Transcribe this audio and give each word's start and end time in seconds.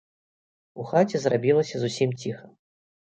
У 0.83 0.87
хаце 0.93 1.21
зрабілася 1.25 1.75
зусім 1.85 2.17
ціха. 2.25 2.45